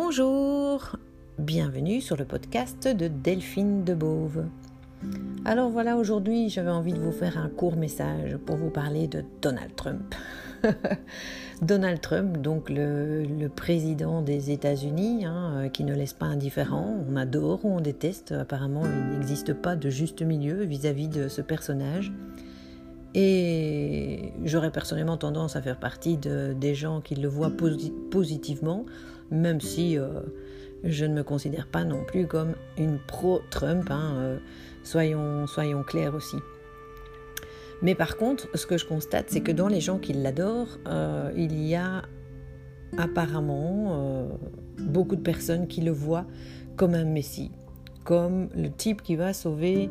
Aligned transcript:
Bonjour, 0.00 0.96
bienvenue 1.40 2.00
sur 2.00 2.16
le 2.16 2.24
podcast 2.24 2.86
de 2.86 3.08
Delphine 3.08 3.82
de 3.82 3.94
Beauve. 3.94 4.44
Alors 5.44 5.70
voilà, 5.70 5.96
aujourd'hui 5.96 6.48
j'avais 6.50 6.70
envie 6.70 6.92
de 6.92 7.00
vous 7.00 7.10
faire 7.10 7.36
un 7.36 7.48
court 7.48 7.74
message 7.74 8.36
pour 8.36 8.54
vous 8.54 8.70
parler 8.70 9.08
de 9.08 9.24
Donald 9.42 9.74
Trump. 9.74 10.14
Donald 11.62 12.00
Trump, 12.00 12.36
donc 12.38 12.70
le, 12.70 13.48
président 13.48 14.22
des 14.22 14.52
États-Unis, 14.52 15.24
hein, 15.26 15.64
euh, 15.64 15.68
qui 15.68 15.82
ne 15.82 15.94
laisse 15.94 16.12
pas 16.12 16.26
indifférent, 16.26 17.04
on 17.10 17.16
adore 17.16 17.64
ou 17.64 17.70
on 17.70 17.80
déteste, 17.80 18.30
apparemment 18.30 18.84
il 18.84 19.18
n'existe 19.18 19.52
pas 19.52 19.74
de 19.74 19.90
juste 19.90 20.22
milieu 20.22 20.62
vis-à-vis 20.62 21.08
de 21.08 21.26
ce 21.26 21.42
personnage. 21.42 22.12
Et 23.14 24.07
j'aurais 24.44 24.70
personnellement 24.70 25.16
tendance 25.16 25.56
à 25.56 25.62
faire 25.62 25.78
partie 25.78 26.16
des 26.16 26.74
gens 26.74 27.00
qui 27.00 27.14
le 27.14 27.28
voient 27.28 27.52
positivement, 28.10 28.84
même 29.30 29.60
si 29.60 29.98
euh, 29.98 30.20
je 30.84 31.04
ne 31.04 31.14
me 31.14 31.22
considère 31.22 31.66
pas 31.66 31.84
non 31.84 32.04
plus 32.04 32.26
comme 32.26 32.54
une 32.76 32.98
pro-Trump, 32.98 33.90
hein, 33.90 34.14
euh, 34.16 34.38
soyons, 34.82 35.82
clairs 35.86 36.14
aussi. 36.14 36.36
Mais 37.82 37.94
par 37.94 38.16
contre, 38.16 38.48
ce 38.56 38.66
que 38.66 38.76
je 38.76 38.86
constate, 38.86 39.26
c'est 39.28 39.40
que 39.40 39.52
dans 39.52 39.68
les 39.68 39.80
gens 39.80 39.98
qui 39.98 40.12
l'adorent, 40.12 40.78
euh, 40.88 41.30
il 41.36 41.64
y 41.64 41.74
a 41.74 42.02
apparemment 42.96 44.26
beaucoup 44.78 45.14
de 45.14 45.20
personnes 45.20 45.68
qui 45.68 45.82
le 45.82 45.90
voient 45.90 46.24
comme 46.76 46.94
un 46.94 47.04
messie, 47.04 47.52
comme 48.04 48.48
le 48.56 48.70
type 48.70 49.02
qui 49.02 49.14
va 49.14 49.34
sauver 49.34 49.90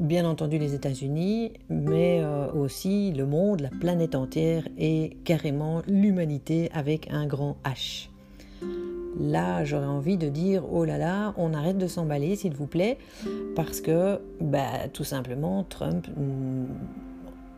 bien 0.00 0.24
entendu 0.24 0.58
les 0.58 0.74
États-Unis, 0.74 1.52
mais 1.68 2.20
euh, 2.22 2.50
aussi 2.52 3.12
le 3.12 3.26
monde, 3.26 3.60
la 3.60 3.68
planète 3.68 4.14
entière 4.14 4.66
et 4.78 5.16
carrément 5.24 5.82
l'humanité 5.86 6.70
avec 6.72 7.08
un 7.12 7.26
grand 7.26 7.56
H. 7.64 8.08
Là, 9.18 9.64
j'aurais 9.64 9.86
envie 9.86 10.16
de 10.16 10.28
dire, 10.28 10.62
oh 10.72 10.84
là 10.84 10.96
là, 10.96 11.34
on 11.36 11.52
arrête 11.52 11.76
de 11.76 11.86
s'emballer, 11.86 12.36
s'il 12.36 12.54
vous 12.54 12.66
plaît, 12.66 12.96
parce 13.54 13.80
que, 13.80 14.18
bah, 14.40 14.88
tout 14.92 15.04
simplement, 15.04 15.64
Trump 15.64 16.06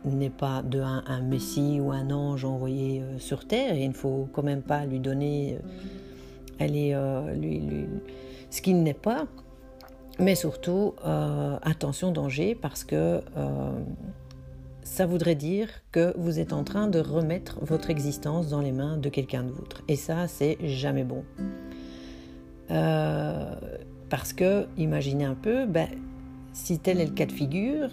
n'est 0.03 0.29
pas 0.29 0.61
de 0.63 0.81
un, 0.81 1.21
messie 1.21 1.79
ou 1.79 1.91
un 1.91 2.11
ange 2.11 2.43
envoyé 2.43 3.01
euh, 3.01 3.19
sur 3.19 3.47
Terre, 3.47 3.75
et 3.75 3.83
il 3.83 3.89
ne 3.89 3.93
faut 3.93 4.27
quand 4.33 4.43
même 4.43 4.61
pas 4.61 4.85
lui 4.85 4.99
donner 4.99 5.57
euh, 6.61 7.33
lui, 7.35 7.61
ce 8.49 8.61
qu'il 8.61 8.83
n'est 8.83 8.93
pas. 8.93 9.27
Mais 10.19 10.35
surtout, 10.35 10.93
euh, 11.05 11.57
attention 11.63 12.11
danger, 12.11 12.55
parce 12.55 12.83
que 12.83 13.21
euh, 13.35 13.71
ça 14.83 15.05
voudrait 15.05 15.35
dire 15.35 15.69
que 15.91 16.13
vous 16.17 16.39
êtes 16.39 16.53
en 16.53 16.63
train 16.63 16.87
de 16.87 16.99
remettre 16.99 17.57
votre 17.61 17.89
existence 17.89 18.49
dans 18.49 18.61
les 18.61 18.71
mains 18.71 18.97
de 18.97 19.09
quelqu'un 19.09 19.43
d'autre. 19.43 19.81
Et 19.87 19.95
ça, 19.95 20.27
c'est 20.27 20.57
jamais 20.63 21.03
bon. 21.03 21.23
Euh, 22.69 23.55
parce 24.09 24.33
que, 24.33 24.67
imaginez 24.77 25.25
un 25.25 25.35
peu, 25.35 25.65
ben, 25.65 25.87
si 26.53 26.77
tel 26.77 27.01
est 27.01 27.05
le 27.07 27.13
cas 27.13 27.25
de 27.25 27.31
figure, 27.31 27.89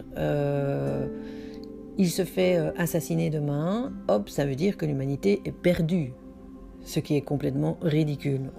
il 1.96 2.10
se 2.10 2.24
fait 2.24 2.56
assassiner 2.76 3.30
demain, 3.30 3.92
hop, 4.08 4.28
ça 4.28 4.44
veut 4.44 4.54
dire 4.54 4.76
que 4.76 4.84
l'humanité 4.84 5.40
est 5.46 5.52
perdue. 5.52 6.12
Ce 6.82 7.00
qui 7.00 7.16
est 7.16 7.22
complètement 7.22 7.78
ridicule. 7.82 8.50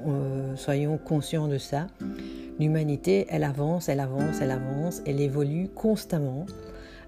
soyons 0.55 0.97
conscients 0.97 1.47
de 1.47 1.57
ça. 1.59 1.87
L'humanité, 2.61 3.25
elle 3.29 3.43
avance, 3.43 3.89
elle 3.89 3.99
avance, 3.99 4.39
elle 4.39 4.51
avance, 4.51 5.01
elle 5.07 5.19
évolue 5.19 5.67
constamment, 5.73 6.45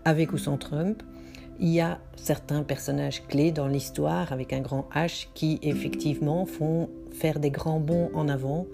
avec 0.04 0.34
ou 0.34 0.40
sans 0.40 0.58
Trump. 0.58 1.04
Il 1.60 1.70
y 1.70 1.80
a 1.80 2.00
certains 2.16 2.64
personnages 2.64 3.22
clés 3.28 3.52
dans 3.52 3.68
l'histoire 3.68 4.34
avec 4.34 4.52
un 4.52 4.62
grand 4.62 4.90
H 4.95 5.28
qui 5.36 5.60
effectivement 5.62 6.48
font 6.48 6.90
faire 7.12 7.40
des 7.40 7.52
grands 7.52 7.80
bonds 7.80 8.10
en 8.16 8.30
avant, 8.30 8.66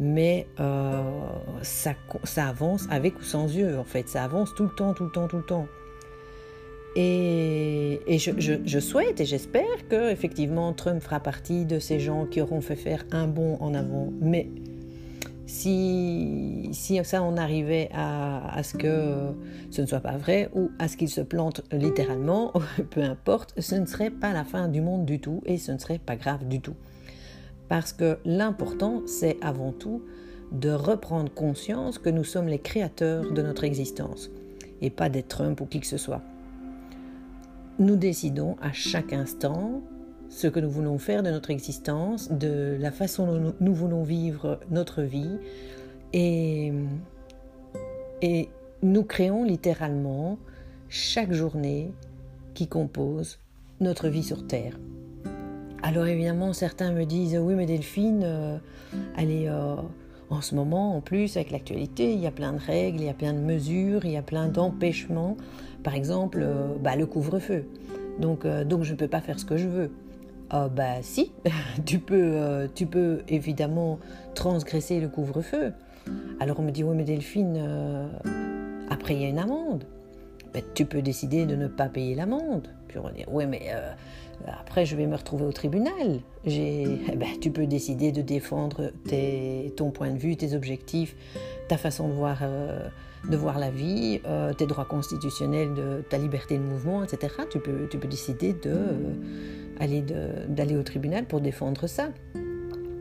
mais 0.00 0.46
euh, 0.60 1.02
ça, 1.60 1.92
avance 2.38 2.86
avec 2.88 3.20
ou 3.20 3.22
sans 3.22 3.54
yeux 3.54 3.78
en 3.78 3.84
fait, 3.84 4.08
ça 4.08 4.24
avance 4.24 4.54
tout 4.54 4.64
le 4.64 4.74
temps, 4.74 4.94
tout 4.94 5.04
le 5.04 5.10
temps, 5.10 5.28
tout 5.28 5.36
le 5.36 5.44
temps. 5.44 5.66
Et, 6.96 8.00
je, 8.08 8.30
je, 8.64 8.78
souhaite 8.78 9.20
et 9.20 9.26
j'espère 9.26 9.88
que 9.90 10.10
effectivement 10.10 10.72
Trump 10.72 11.02
fera 11.02 11.20
partie 11.20 11.66
de 11.66 11.78
ces 11.78 12.00
gens 12.00 12.24
qui 12.24 12.40
auront 12.40 12.62
fait 12.62 12.76
faire 12.76 13.04
un 13.10 13.26
bond 13.26 13.58
en 13.60 13.74
avant, 13.74 14.10
mais 14.22 14.48
si, 15.46 16.70
ça 16.72 17.22
on 17.22 17.36
arrivait 17.36 17.90
à, 17.92 18.62
ce 18.62 18.74
que 18.74 19.32
ce 19.70 19.82
ne 19.82 19.86
soit 19.86 20.00
pas 20.00 20.16
vrai 20.16 20.50
ou 20.54 20.70
à 20.78 20.88
ce 20.88 20.96
qu'il 20.96 21.08
se 21.08 21.20
plante 21.20 21.62
littéralement, 21.70 22.52
peu 22.90 23.02
importe, 23.02 23.60
ce 23.60 23.74
ne 23.74 23.86
serait 23.86 24.10
pas 24.10 24.32
la 24.32 24.44
fin 24.44 24.68
du 24.68 24.80
monde 24.80 25.04
du 25.04 25.20
tout 25.20 25.42
et 25.44 25.58
ce 25.58 25.72
ne 25.72 25.78
serait 25.78 25.98
pas 25.98 26.16
grave 26.16 26.48
du 26.48 26.60
tout. 26.60 26.76
Parce 27.68 27.92
que 27.92 28.18
l'important, 28.24 29.02
c'est 29.06 29.36
avant 29.42 29.72
tout 29.72 30.02
de 30.52 30.70
reprendre 30.70 31.32
conscience 31.32 31.98
que 31.98 32.10
nous 32.10 32.24
sommes 32.24 32.48
les 32.48 32.58
créateurs 32.58 33.32
de 33.32 33.42
notre 33.42 33.64
existence 33.64 34.30
et 34.80 34.90
pas 34.90 35.08
d'être 35.08 35.28
Trump 35.28 35.60
ou 35.60 35.66
qui 35.66 35.80
que 35.80 35.86
ce 35.86 35.96
soit. 35.96 36.22
Nous 37.78 37.96
décidons 37.96 38.56
à 38.62 38.72
chaque 38.72 39.12
instant 39.12 39.82
ce 40.34 40.48
que 40.48 40.58
nous 40.58 40.70
voulons 40.70 40.98
faire 40.98 41.22
de 41.22 41.30
notre 41.30 41.50
existence, 41.50 42.30
de 42.30 42.76
la 42.80 42.90
façon 42.90 43.26
dont 43.26 43.54
nous 43.60 43.74
voulons 43.74 44.02
vivre 44.02 44.58
notre 44.68 45.02
vie. 45.02 45.38
Et, 46.12 46.72
nous 48.82 49.04
créons 49.04 49.44
littéralement 49.44 50.38
chaque 50.88 51.32
journée 51.32 51.92
qui 52.52 52.66
compose 52.66 53.38
notre 53.80 54.08
vie 54.08 54.22
sur 54.22 54.46
Terre. 54.46 54.78
Alors 55.82 56.06
évidemment, 56.06 56.52
certains 56.52 56.92
me 56.92 57.04
disent, 57.04 57.38
oui 57.40 57.54
mais 57.54 57.66
Delphine, 57.66 58.22
euh, 58.24 58.58
euh, 59.18 59.76
en 60.30 60.40
ce 60.40 60.54
moment, 60.54 60.96
en 60.96 61.00
plus, 61.00 61.36
avec 61.36 61.50
l'actualité, 61.50 62.12
il 62.12 62.20
y 62.20 62.26
a 62.26 62.30
plein 62.30 62.52
de 62.52 62.60
règles, 62.60 63.00
il 63.00 63.06
y 63.06 63.10
a 63.10 63.14
plein 63.14 63.32
de 63.32 63.38
mesures, 63.38 64.04
il 64.04 64.12
y 64.12 64.16
a 64.16 64.22
plein 64.22 64.48
d'empêchements. 64.48 65.36
Par 65.82 65.94
exemple, 65.94 66.40
euh, 66.42 66.74
bah, 66.82 66.96
le 66.96 67.06
couvre-feu. 67.06 67.66
Donc, 68.20 68.46
donc 68.46 68.82
je 68.82 68.92
ne 68.92 68.96
peux 68.96 69.08
pas 69.08 69.20
faire 69.20 69.38
ce 69.40 69.44
que 69.44 69.56
je 69.56 69.68
veux. 69.68 69.90
Ah 70.56 70.68
bah 70.68 71.02
si, 71.02 71.32
tu 71.84 71.98
peux, 71.98 72.14
euh, 72.36 72.68
tu 72.72 72.86
peux 72.86 73.22
évidemment 73.26 73.98
transgresser 74.36 75.00
le 75.00 75.08
couvre-feu. 75.08 75.72
Alors 76.38 76.60
on 76.60 76.62
me 76.62 76.70
dit, 76.70 76.84
oui 76.84 76.94
mais 76.96 77.02
Delphine, 77.02 77.56
euh, 77.58 78.06
après 78.88 79.16
il 79.16 79.22
y 79.22 79.24
a 79.24 79.28
une 79.28 79.40
amende. 79.40 79.82
Ben, 80.52 80.62
tu 80.74 80.84
peux 80.84 81.02
décider 81.02 81.44
de 81.44 81.56
ne 81.56 81.66
pas 81.66 81.88
payer 81.88 82.14
l'amende. 82.14 82.68
Puis 82.86 82.98
on 82.98 83.10
dire, 83.10 83.26
oui 83.32 83.46
mais 83.48 83.62
euh, 83.70 83.90
après 84.62 84.86
je 84.86 84.94
vais 84.94 85.08
me 85.08 85.16
retrouver 85.16 85.44
au 85.44 85.50
tribunal. 85.50 86.20
Eh 86.46 87.16
ben, 87.16 87.30
tu 87.40 87.50
peux 87.50 87.66
décider 87.66 88.12
de 88.12 88.22
défendre 88.22 88.92
ton 89.76 89.90
point 89.90 90.10
de 90.10 90.18
vue, 90.18 90.36
tes 90.36 90.54
objectifs, 90.54 91.16
ta 91.68 91.78
façon 91.78 92.06
de 92.06 92.12
voir, 92.12 92.42
de 93.28 93.36
voir 93.36 93.58
la 93.58 93.70
vie, 93.70 94.20
tes 94.56 94.66
droits 94.66 94.84
constitutionnels, 94.84 95.74
de 95.74 96.04
ta 96.08 96.18
liberté 96.18 96.58
de 96.58 96.62
mouvement, 96.62 97.02
etc. 97.02 97.32
Tu 97.50 97.58
peux, 97.58 97.88
tu 97.88 97.98
peux 97.98 98.08
décider 98.08 98.52
de 98.52 98.76
d'aller 99.78 100.76
au 100.76 100.82
tribunal 100.82 101.26
pour 101.26 101.40
défendre 101.40 101.86
ça. 101.86 102.10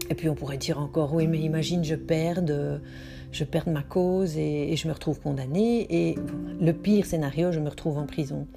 Et 0.09 0.15
puis 0.15 0.29
on 0.29 0.35
pourrait 0.35 0.57
dire 0.57 0.79
encore, 0.79 1.13
oui, 1.13 1.27
mais 1.27 1.39
imagine, 1.39 1.83
je 1.83 1.95
perds, 1.95 2.43
je 3.31 3.43
perds 3.43 3.67
ma 3.67 3.83
cause 3.83 4.37
et, 4.37 4.75
je 4.75 4.87
me 4.87 4.93
retrouve 4.93 5.19
condamnée. 5.19 5.87
Et 5.89 6.15
le 6.61 6.71
pire 6.71 7.05
scénario, 7.05 7.51
je 7.51 7.59
me 7.59 7.69
retrouve 7.69 7.97
en 7.97 8.05
prison. 8.05 8.47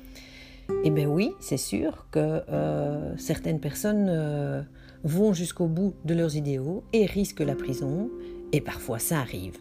Eh 0.85 0.91
bien 0.91 1.07
oui, 1.07 1.33
c'est 1.41 1.57
sûr 1.57 2.07
que 2.11 2.43
euh, 2.51 3.17
certaines 3.17 3.61
personnes 3.61 4.09
euh, 4.09 4.63
vont 5.05 5.33
jusqu'au 5.33 5.67
bout 5.67 5.95
de 6.05 6.15
leurs 6.15 6.37
idéaux 6.37 6.83
et 6.93 7.07
risquent 7.07 7.41
la 7.41 7.55
prison. 7.55 8.11
Et 8.53 8.61
parfois, 8.61 8.99
ça 8.99 9.19
arrive. 9.19 9.57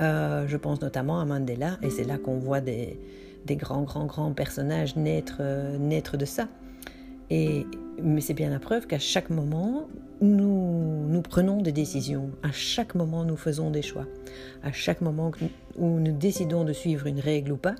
Euh, 0.00 0.46
je 0.48 0.56
pense 0.56 0.80
notamment 0.80 1.20
à 1.20 1.24
Mandela, 1.24 1.78
et 1.82 1.90
c'est 1.90 2.04
là 2.04 2.18
qu'on 2.18 2.38
voit 2.38 2.60
des, 2.60 2.98
des, 3.46 3.56
grands, 3.56 3.82
grands, 3.82 4.06
grands 4.06 4.32
personnages 4.32 4.96
naître, 4.96 5.40
naître 5.78 6.16
de 6.16 6.24
ça. 6.24 6.48
Et, 7.30 7.66
mais 8.02 8.20
c'est 8.20 8.34
bien 8.34 8.50
la 8.50 8.58
preuve 8.58 8.86
qu'à 8.86 8.98
chaque 8.98 9.30
moment, 9.30 9.88
nous, 10.20 11.06
nous 11.08 11.22
prenons 11.22 11.62
des 11.62 11.72
décisions. 11.72 12.30
À 12.42 12.52
chaque 12.52 12.94
moment, 12.94 13.24
nous 13.24 13.36
faisons 13.36 13.70
des 13.70 13.82
choix. 13.82 14.06
À 14.62 14.72
chaque 14.72 15.00
moment 15.00 15.30
où 15.76 16.00
nous 16.00 16.12
décidons 16.12 16.64
de 16.64 16.72
suivre 16.72 17.06
une 17.06 17.20
règle 17.20 17.52
ou 17.52 17.56
pas, 17.56 17.74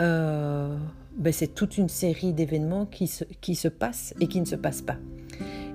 euh, 0.00 0.76
ben 1.16 1.32
c'est 1.32 1.54
toute 1.54 1.78
une 1.78 1.88
série 1.88 2.32
d'événements 2.32 2.86
qui 2.86 3.06
se, 3.06 3.24
qui 3.40 3.54
se 3.54 3.68
passent 3.68 4.14
et 4.20 4.26
qui 4.26 4.40
ne 4.40 4.44
se 4.46 4.56
passent 4.56 4.82
pas. 4.82 4.96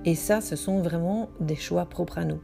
Et 0.05 0.15
ça, 0.15 0.41
ce 0.41 0.55
sont 0.55 0.81
vraiment 0.81 1.29
des 1.39 1.55
choix 1.55 1.85
propres 1.85 2.17
à 2.17 2.25
nous. 2.25 2.41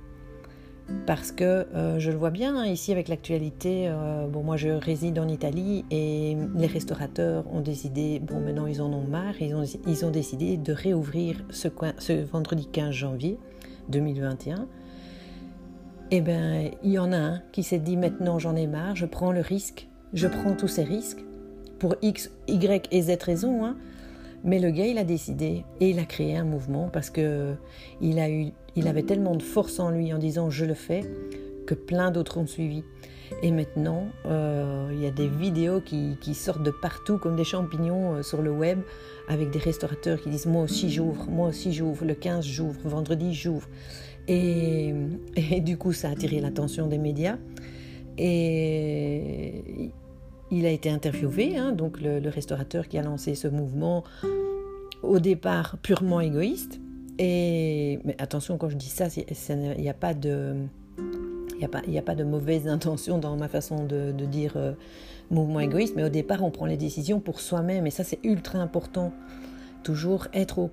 Parce 1.06 1.32
que 1.32 1.68
euh, 1.74 2.00
je 2.00 2.12
le 2.12 2.18
vois 2.18 2.30
bien 2.30 2.56
hein, 2.56 2.66
ici 2.66 2.92
avec 2.92 3.10
l'actualité. 3.10 3.88
Euh, 3.88 4.28
bon, 4.28 4.44
moi 4.44 4.56
je 4.56 4.70
réside 4.70 5.20
en 5.20 5.28
Italie 5.28 5.84
et 5.92 6.38
les 6.56 6.68
restaurateurs 6.68 7.44
ont 7.54 7.62
décidé, 7.62 8.20
bon 8.20 8.40
maintenant 8.40 8.68
ils 8.68 8.82
en 8.82 8.92
ont 8.94 9.04
marre, 9.04 9.42
ils 9.42 9.54
ont, 9.54 9.64
ils 9.86 10.06
ont 10.06 10.12
décidé 10.12 10.58
de 10.58 10.72
réouvrir 10.72 11.44
ce, 11.50 11.68
vendredi 12.32 12.68
15 12.68 12.92
janvier 12.92 13.38
2021. 13.90 14.68
Eh 16.10 16.22
bien, 16.22 16.70
il 16.84 16.92
y 16.92 17.00
en 17.00 17.12
a 17.12 17.18
un 17.18 17.42
qui 17.52 17.64
s'est 17.64 17.80
dit 17.80 17.98
maintenant 17.98 18.40
j'en 18.40 18.56
ai 18.56 18.66
marre, 18.66 18.96
je 18.96 19.06
prends 19.06 19.34
le 19.34 19.42
risque, 19.42 19.90
je 20.14 20.28
prends 20.28 20.56
tous 20.56 20.70
ces 20.70 20.84
risques 20.84 21.24
pour 21.80 21.96
X, 22.02 22.32
Y 22.48 22.88
et 22.92 23.02
Z 23.02 23.18
raisons, 23.22 23.66
hein, 23.66 23.76
Mais 24.44 24.60
le 24.60 24.72
gars, 24.72 24.86
il 24.86 24.98
a 24.98 25.04
décidé 25.04 25.66
et 25.80 25.90
il 25.90 26.00
a 26.00 26.06
créé 26.06 26.38
un 26.38 26.46
mouvement 26.46 26.90
parce 26.92 27.10
que 27.10 27.56
il, 28.02 28.20
a 28.20 28.30
eu, 28.30 28.52
il 28.78 28.88
avait 28.88 29.04
tellement 29.04 29.36
de 29.36 29.44
force 29.44 29.80
en 29.80 29.90
lui 29.90 30.14
en 30.14 30.20
disant 30.20 30.50
je 30.50 30.64
le 30.64 30.76
fais 30.76 31.04
que 31.66 31.74
plein 31.74 32.12
d'autres 32.12 32.38
ont 32.38 32.48
suivi. 32.48 32.84
Et 33.44 33.52
maintenant, 33.52 34.08
euh, 34.26 34.90
il 34.94 35.02
y 35.02 35.06
a 35.06 35.12
des 35.12 35.28
vidéos 35.28 35.82
qui, 35.82 36.16
sortent 36.34 36.64
de 36.64 36.72
partout 36.72 37.18
comme 37.18 37.36
des 37.36 37.44
champignons 37.44 38.16
euh, 38.16 38.24
sur 38.24 38.42
le 38.42 38.52
web 38.52 38.80
avec 39.28 39.50
des 39.50 39.60
restaurateurs 39.60 40.22
qui 40.22 40.30
disent 40.30 40.46
moi 40.46 40.64
aussi 40.64 40.90
j'ouvre, 40.90 41.28
moi 41.30 41.50
aussi 41.50 41.74
j'ouvre, 41.74 42.06
le 42.06 42.14
15 42.14 42.46
j'ouvre, 42.46 42.80
vendredi 42.86 43.34
j'ouvre. 43.34 43.68
Et, 44.30 44.94
du 45.62 45.78
coup, 45.78 45.94
ça 45.94 46.10
a 46.10 46.12
attiré 46.12 46.42
l'attention 46.42 46.88
des 46.88 46.98
médias. 46.98 47.38
Et 48.18 49.92
il 50.52 50.66
a 50.66 50.70
été 50.70 50.90
interviewé, 50.90 51.58
hein, 51.58 51.72
donc 51.72 52.02
le, 52.02 52.28
restaurateur 52.30 52.90
qui 52.90 52.98
a 52.98 53.04
lancé 53.04 53.36
ce 53.36 53.48
mouvement, 53.48 54.04
au 55.02 55.20
départ 55.20 55.78
purement 55.82 56.20
égoïste. 56.20 56.82
Et 57.20 58.00
mais 58.04 58.16
attention, 58.20 58.58
quand 58.58 58.70
je 58.70 58.76
dis 58.76 58.90
ça, 58.90 59.08
il 59.16 59.82
n'y 59.82 59.90
a 59.90 59.94
pas 59.94 60.14
de 60.14 60.56
n'y 61.60 61.98
a, 61.98 62.16
de 62.16 62.24
mauvaise 62.24 62.68
intention 62.68 63.18
dans 63.18 63.36
ma 63.36 63.48
façon 63.48 63.86
de, 63.86 64.12
dire 64.12 64.54
euh, 64.56 64.74
mouvement 65.32 65.60
égoïste, 65.60 65.94
mais 65.96 66.04
au 66.04 66.10
départ, 66.10 66.44
on 66.44 66.52
prend 66.52 66.66
les 66.66 66.78
décisions 66.78 67.20
pour 67.20 67.40
soi-même, 67.40 67.88
et 67.88 67.92
ça, 67.92 68.04
c'est 68.04 68.20
ultra 68.24 68.60
important. 68.60 69.12
Toujours 69.84 70.28
être 70.34 70.60
au, 70.60 70.70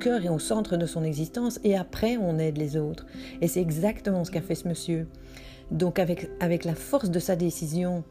cœur 0.00 0.24
et 0.24 0.28
au 0.28 0.38
centre 0.38 0.76
de 0.76 0.86
son 0.86 1.04
existence, 1.04 1.60
et 1.64 1.76
après, 1.76 2.16
on 2.16 2.38
aide 2.38 2.58
les 2.58 2.76
autres. 2.76 3.06
Et 3.40 3.48
c'est 3.48 3.60
exactement 3.60 4.24
ce 4.24 4.30
qu'a 4.30 4.42
fait 4.42 4.54
ce 4.54 4.68
monsieur. 4.68 5.06
Donc, 5.70 5.98
avec 5.98 6.64
la 6.64 6.74
force 6.74 7.10
de 7.10 7.18
sa 7.18 7.36
décision, 7.36 8.04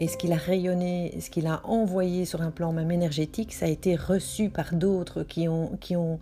et 0.00 0.08
ce 0.08 0.16
qu'il 0.16 0.32
a 0.32 0.36
rayonné, 0.36 1.14
ce 1.20 1.28
qu'il 1.28 1.46
a 1.46 1.60
envoyé 1.64 2.24
sur 2.24 2.40
un 2.40 2.50
plan 2.50 2.72
même 2.72 2.90
énergétique, 2.90 3.52
ça 3.52 3.66
a 3.66 3.68
été 3.68 3.96
reçu 3.96 4.48
par 4.48 4.74
d'autres 4.74 5.24
qui 5.24 5.46
ont, 5.46 5.76
qui 5.78 5.94
ont 5.94 6.18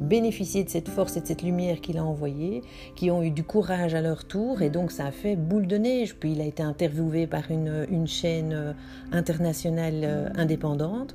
bénéficié 0.00 0.64
de 0.64 0.68
cette 0.68 0.88
force 0.88 1.16
et 1.16 1.20
de 1.20 1.26
cette 1.28 1.42
lumière 1.42 1.80
qu'il 1.80 1.96
a 1.96 2.04
envoyée, 2.04 2.62
qui 2.96 3.08
ont 3.08 3.22
eu 3.22 3.30
du 3.30 3.44
courage 3.44 3.94
à 3.94 4.00
leur 4.00 4.24
tour, 4.24 4.62
et 4.62 4.68
donc 4.68 4.90
ça 4.90 5.06
a 5.06 5.12
fait 5.12 5.36
boule 5.36 5.68
de 5.68 5.76
neige. 5.76 6.16
Puis 6.16 6.32
il 6.32 6.40
a 6.40 6.44
été 6.44 6.64
interviewé 6.64 7.28
par 7.28 7.52
une, 7.52 7.86
une 7.88 8.08
chaîne 8.08 8.52
euh, 8.52 8.72
internationale 9.12 10.00
euh, 10.02 10.28
indépendante, 10.34 11.14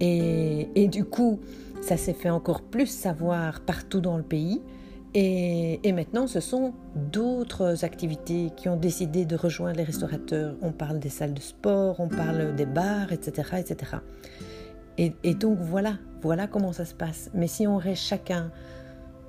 et, 0.00 0.66
et 0.74 0.88
du 0.88 1.04
coup, 1.04 1.38
ça 1.82 1.96
s'est 1.96 2.14
fait 2.14 2.30
encore 2.30 2.62
plus 2.62 2.88
savoir 2.88 3.60
partout 3.60 4.00
dans 4.00 4.16
le 4.16 4.24
pays. 4.24 4.60
Et, 5.16 5.92
maintenant, 5.92 6.26
ce 6.26 6.40
sont 6.40 6.74
d'autres 6.96 7.84
activités 7.84 8.50
qui 8.56 8.68
ont 8.68 8.76
décidé 8.76 9.24
de 9.24 9.36
rejoindre 9.36 9.76
les 9.76 9.84
restaurateurs. 9.84 10.56
On 10.60 10.72
parle 10.72 10.98
des 10.98 11.08
salles 11.08 11.34
de 11.34 11.40
sport, 11.40 12.00
on 12.00 12.08
parle 12.08 12.56
des 12.56 12.66
bars, 12.66 13.12
etc. 13.12 13.58
etc. 13.58 13.98
Et, 14.98 15.34
donc 15.34 15.58
voilà, 15.60 15.98
voilà 16.20 16.48
comment 16.48 16.72
ça 16.72 16.84
se 16.84 16.94
passe. 16.94 17.30
Mais 17.32 17.46
si 17.46 17.66
on 17.66 17.76
reste 17.76 18.02
chacun 18.02 18.50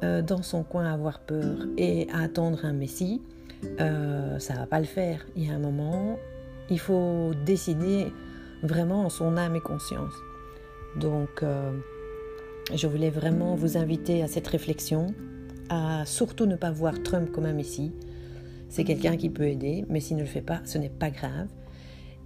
euh, 0.04 0.24
dans 0.24 0.42
son 0.42 0.64
coin 0.64 0.86
à 0.86 0.94
avoir 0.94 1.20
peur 1.20 1.68
et 1.78 2.08
à 2.12 2.24
attendre 2.24 2.66
un 2.66 2.74
Messie, 2.74 3.22
euh, 3.80 4.40
ça 4.40 4.56
va 4.56 4.66
pas 4.66 4.80
le 4.80 4.86
faire. 4.86 5.24
Il 5.36 5.48
y 5.48 5.52
a 5.52 5.54
un 5.54 5.60
moment, 5.60 6.18
il 6.72 6.80
faut 6.80 7.34
décider 7.46 8.12
vraiment 8.64 9.06
en 9.06 9.10
son 9.10 9.38
âme 9.38 9.56
et 9.56 9.62
conscience. 9.62 10.14
Donc, 11.00 11.44
euh, 11.44 11.72
je 12.74 12.88
voulais 12.88 13.12
vraiment 13.12 13.54
vous 13.54 13.78
inviter 13.78 14.24
à 14.24 14.28
cette 14.28 14.48
réflexion 14.48 15.14
à 15.70 16.06
surtout 16.06 16.46
ne 16.46 16.56
pas 16.56 16.72
voir 16.72 17.02
Trump 17.04 17.32
comme 17.32 17.46
un 17.46 17.54
messie. 17.54 17.92
C'est 18.70 18.84
quelqu'un 18.84 19.16
qui 19.16 19.30
peut 19.30 19.48
aider, 19.48 19.86
mais 19.90 20.00
s'il 20.00 20.18
ne 20.18 20.22
le 20.22 20.28
fait 20.28 20.42
pas, 20.42 20.62
ce 20.66 20.78
n'est 20.78 20.90
pas 20.90 21.10
grave. 21.10 21.48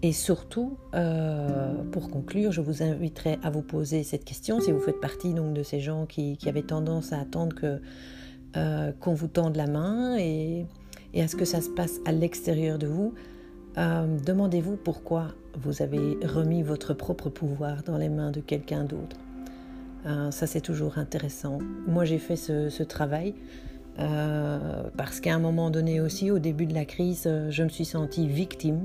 Et 0.02 0.14
surtout, 0.14 0.78
euh, 0.96 1.74
pour 1.92 2.10
conclure, 2.10 2.52
je 2.52 2.62
vous 2.62 2.84
inviterai 2.84 3.38
à 3.44 3.50
vous 3.50 3.62
poser 3.62 4.04
cette 4.04 4.24
question 4.24 4.62
si 4.62 4.72
vous 4.72 4.80
faites 4.80 5.02
partie 5.02 5.34
donc 5.34 5.54
de 5.54 5.62
ces 5.62 5.82
gens 5.82 6.06
qui, 6.06 6.38
avaient 6.48 6.62
tendance 6.64 7.12
à 7.12 7.20
attendre 7.20 7.56
que 7.56 7.82
euh, 8.56 8.92
qu'on 9.00 9.14
vous 9.14 9.28
tende 9.28 9.58
la 9.58 9.68
main 9.68 10.18
et, 10.18 10.66
à 11.16 11.28
ce 11.28 11.36
que 11.36 11.46
ça 11.46 11.60
se 11.60 11.70
passe 11.70 12.00
à 12.06 12.14
l'extérieur 12.14 12.80
de 12.80 12.88
vous. 12.88 13.14
Euh, 13.78 14.18
demandez-vous 14.26 14.78
pourquoi 14.78 15.28
vous 15.62 15.82
avez 15.82 16.18
remis 16.26 16.64
votre 16.64 16.94
propre 16.94 17.30
pouvoir 17.30 17.84
dans 17.84 17.98
les 17.98 18.10
mains 18.10 18.32
de 18.32 18.40
quelqu'un 18.40 18.86
d'autre. 18.86 19.18
Euh, 20.06 20.32
ça, 20.32 20.48
c'est 20.48 20.62
toujours 20.62 20.98
intéressant. 20.98 21.60
Moi, 21.88 22.06
j'ai 22.06 22.20
fait 22.20 22.36
ce, 22.36 22.84
travail 22.84 23.34
euh, 24.00 24.84
parce 24.98 25.20
qu'à 25.20 25.36
un 25.36 25.40
moment 25.40 25.70
donné 25.70 26.00
aussi, 26.00 26.32
au 26.32 26.40
début 26.40 26.66
de 26.66 26.74
la 26.74 26.86
crise, 26.86 27.24
euh, 27.26 27.52
je 27.52 27.64
me 27.64 27.70
suis 27.70 27.86
sentie 27.86 28.28
victime. 28.28 28.84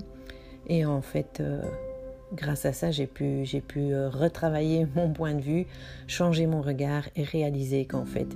Et 0.67 0.87
en 0.87 1.03
fait, 1.03 1.43
grâce 2.33 2.65
à 2.65 2.73
ça, 2.73 2.91
j'ai 2.91 3.07
pu, 3.07 3.45
j'ai 3.45 3.61
pu 3.61 3.95
retravailler 3.95 4.87
mon 4.97 5.13
point 5.13 5.35
de 5.35 5.43
vue, 5.43 5.67
changer 6.07 6.47
mon 6.47 6.63
regard 6.63 7.05
et 7.17 7.23
réaliser 7.23 7.85
qu'en 7.85 8.07
fait, 8.07 8.29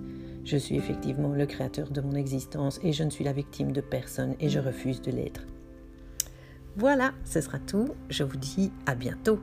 je 0.44 0.58
suis 0.58 0.76
effectivement 0.76 1.32
le 1.32 1.46
créateur 1.46 1.90
de 1.90 2.02
mon 2.02 2.12
existence 2.12 2.80
et 2.82 2.92
je 2.92 3.02
ne 3.02 3.08
suis 3.08 3.25
la 3.25 3.32
victime 3.32 3.72
de 3.72 3.80
personne 3.80 4.34
et 4.40 4.50
je 4.50 4.58
refuse 4.58 5.00
de 5.00 5.10
l'être. 5.10 5.46
Voilà, 6.76 7.12
ce 7.25 7.40
sera 7.40 7.58
tout. 7.58 7.88
Je 8.10 8.25
vous 8.25 8.36
dis 8.36 8.70
à 8.84 8.94
bientôt. 8.94 9.40